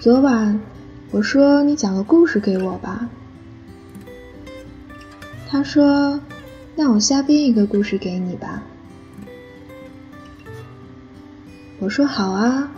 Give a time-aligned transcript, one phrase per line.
[0.00, 0.58] 昨晚
[1.10, 3.10] 我说你讲个故事给我吧。
[5.46, 6.18] 他说
[6.74, 8.62] ：“那我瞎编一个故事给你吧。”
[11.80, 12.72] 我说：“好啊。”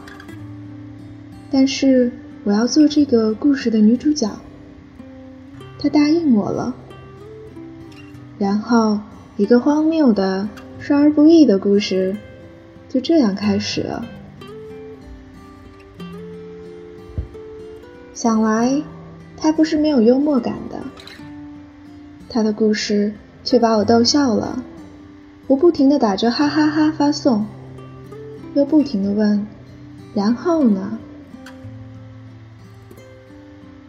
[1.48, 2.10] 但是
[2.42, 4.28] 我要做这个故事的女主角。
[5.78, 6.74] 他答应我了。
[8.36, 8.98] 然后，
[9.36, 10.48] 一个荒谬的、
[10.80, 12.16] 少儿不宜的故事
[12.88, 14.04] 就这样开始了。
[18.22, 18.80] 想来，
[19.36, 20.78] 他不是没有幽默感的。
[22.28, 24.62] 他的故事却把我逗笑了，
[25.48, 27.44] 我不停的打着哈哈哈发送，
[28.54, 29.44] 又不停的问
[30.14, 31.00] ：“然后呢？”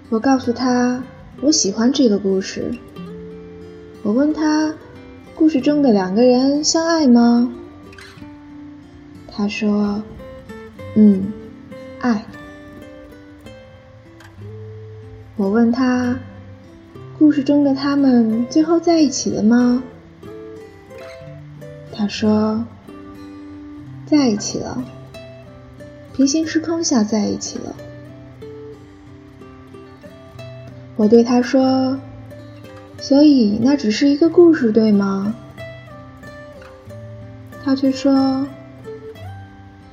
[0.09, 1.04] 我告诉他，
[1.42, 2.73] 我喜欢这个故事。
[4.02, 4.73] 我问他，
[5.36, 7.54] 故事中的两个人相爱吗？
[9.28, 10.02] 他说
[10.98, 11.31] ：“嗯，
[12.00, 12.26] 爱。”
[15.36, 16.20] 我问他，
[17.17, 19.81] 故事中的他们最后在一起了吗？
[21.92, 22.64] 他说，
[24.06, 24.84] 在一起了，
[26.14, 27.75] 平行时空下在一起了。
[30.95, 32.00] 我对他说，
[33.00, 35.36] 所以那只是一个故事，对吗？
[37.64, 38.45] 他却说，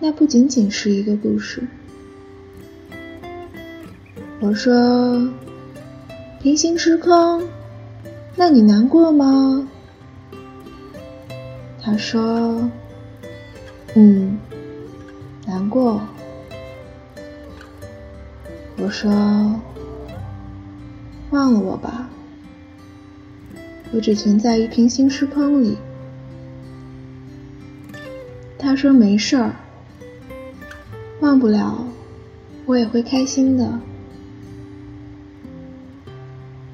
[0.00, 1.66] 那不仅仅是一个故事。
[4.42, 5.30] 我说
[6.40, 7.42] ：“平行时空，
[8.36, 9.68] 那你难过吗？”
[11.78, 12.70] 他说
[13.94, 14.38] ：“嗯，
[15.46, 16.00] 难过。”
[18.82, 19.10] 我说
[21.32, 22.08] ：“忘了我吧，
[23.92, 25.76] 我只存在于平行时空里。”
[28.58, 29.54] 他说：“没事儿，
[31.20, 31.84] 忘不了，
[32.64, 33.78] 我也会开心的。”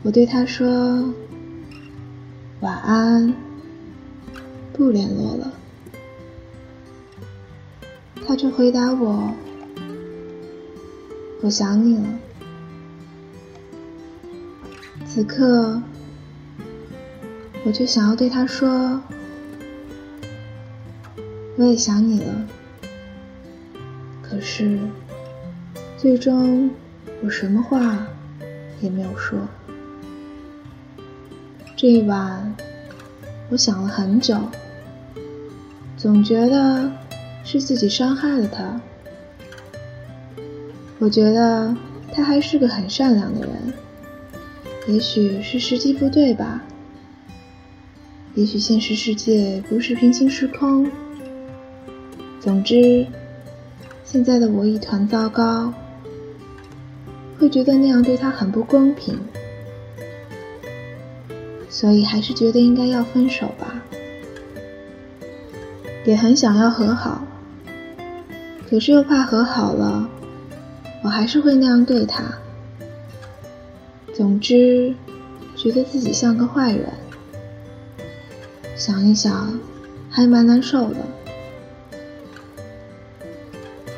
[0.03, 1.13] 我对他说
[2.61, 3.35] ：“晚安，
[4.73, 5.53] 不联络了。”
[8.27, 9.33] 他却回答我
[11.43, 12.05] ：“我想你了。”
[15.07, 15.83] 此刻，
[17.65, 19.03] 我就想要对他说
[21.57, 22.47] ：“我也想你了。”
[24.23, 24.79] 可是，
[25.97, 26.71] 最终
[27.25, 28.07] 我什么话
[28.81, 29.39] 也没有说。
[31.77, 32.57] 这一晚，
[33.51, 34.35] 我想了很久，
[35.99, 36.91] 总觉得
[37.45, 38.81] 是自己伤害了他。
[40.99, 41.77] 我觉得
[42.15, 43.75] 他还是个很善良的人，
[44.89, 46.63] 也许是时机不对吧？
[48.35, 50.91] 也许现实世界不是平行时空。
[52.41, 53.07] 总之，
[54.03, 55.71] 现在的我一团糟糕，
[57.39, 59.19] 会觉得那样对他很不公平。
[61.77, 63.83] 所以还是觉得应该要分手吧，
[66.07, 67.23] 也很想要和好，
[68.67, 70.09] 可是又怕和好了，
[71.05, 72.25] 我还是会那样对他。
[74.15, 74.95] 总之，
[75.55, 76.91] 觉得自己像个坏人，
[78.75, 79.61] 想一想，
[80.09, 80.97] 还蛮难受的。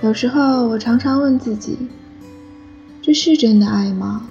[0.02, 1.78] 有时候我常常问自己，
[3.00, 4.28] 这是真的爱吗？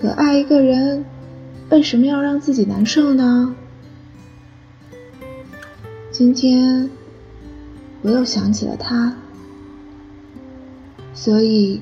[0.00, 1.04] 可爱一个人。
[1.72, 3.56] 为什么要让自己难受呢？
[6.10, 6.90] 今天
[8.02, 9.16] 我又想起了他，
[11.14, 11.80] 所以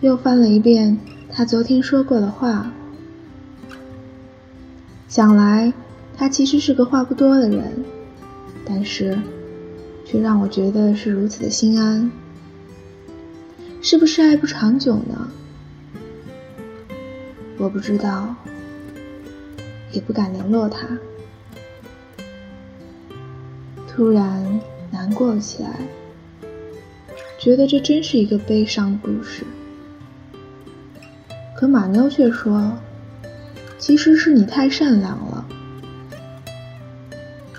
[0.00, 0.96] 又翻了一遍
[1.28, 2.70] 他昨天说过的话。
[5.08, 5.72] 想来
[6.16, 7.84] 他其实是个话不多的人，
[8.64, 9.18] 但是
[10.04, 12.08] 却让我觉得是如此的心安。
[13.80, 15.28] 是不是爱不长久呢？
[17.58, 18.36] 我不知道。
[19.92, 20.86] 也不敢联络他，
[23.86, 24.60] 突然
[24.90, 25.80] 难过起来，
[27.38, 29.44] 觉得这真是一个悲伤故事。
[31.54, 32.72] 可马妞却说
[33.78, 35.46] ：“其实是你太善良了。”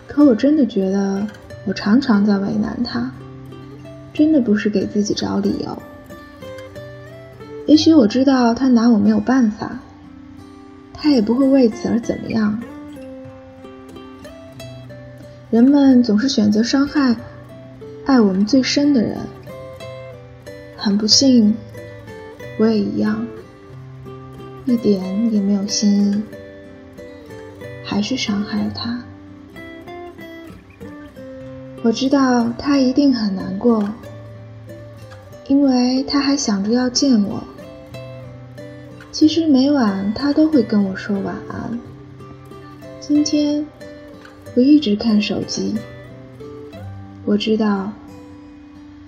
[0.08, 1.26] 可我真的觉得，
[1.66, 3.12] 我常常在为难他，
[4.14, 5.82] 真的不是给自己找理由。
[7.66, 9.80] 也许我知道他拿我没有办法。
[11.04, 12.58] 他也不会为此而怎么样。
[15.50, 17.14] 人们总是选择伤害
[18.06, 19.18] 爱我们最深的人。
[20.78, 21.54] 很不幸，
[22.58, 23.28] 我也一样，
[24.64, 26.24] 一点也没有心意，
[27.84, 29.04] 还是伤害了他。
[31.82, 33.90] 我知道他一定很难过，
[35.50, 37.44] 因为他还想着要见我。
[39.14, 41.80] 其实每晚他都会跟我说晚安。
[43.00, 43.64] 今天
[44.56, 45.76] 我一直看手机，
[47.24, 47.94] 我知道，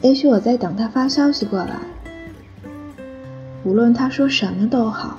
[0.01, 1.79] 也许我在等他发消息过来。
[3.63, 5.17] 无论他说什么都好。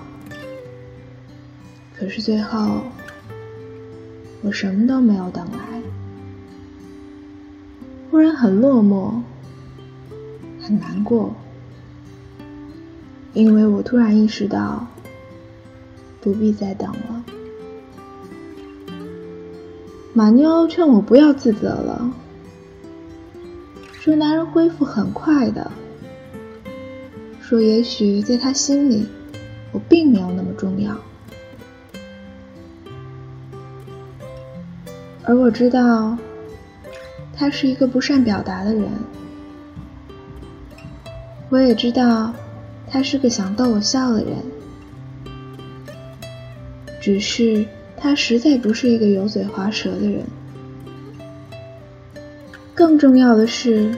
[1.99, 2.83] 可是最后，
[4.41, 5.83] 我什么都没有等来，
[8.09, 9.21] 忽然很落寞，
[10.61, 11.35] 很难过，
[13.37, 14.87] 因为我突然意识到，
[16.23, 17.25] 不必再等了。
[20.15, 22.11] 马妞劝我不要自责了，
[23.93, 25.71] 说男人恢复很快的，
[27.43, 29.07] 说也许在他心里，
[29.71, 30.97] 我并没有那么重要。
[35.25, 36.17] 而我知道，
[37.35, 38.89] 他是一个不善表达的人。
[41.51, 42.33] 我也知道，
[42.89, 44.35] 他是个想逗我笑的人。
[47.01, 47.65] 只是
[47.97, 50.25] 他实在不是一个油嘴滑舌的人。
[52.75, 53.95] 更重要的是，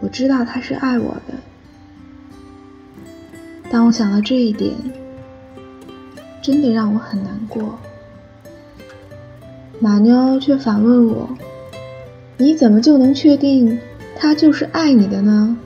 [0.00, 1.34] 我知道他是爱我的。
[3.70, 4.72] 当我想到这一点，
[6.42, 7.78] 真的让我很难过。
[9.80, 11.28] 马妞却反问我
[12.38, 13.80] ：“你怎么就能确定
[14.16, 15.56] 他就是爱你的呢？”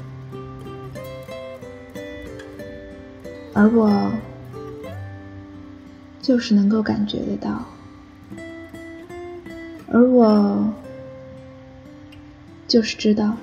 [3.58, 4.12] 而我
[6.22, 7.66] 就是能够感觉得到，
[9.90, 10.72] 而我
[12.68, 13.36] 就是知道。